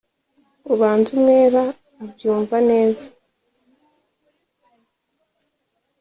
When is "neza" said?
2.69-3.07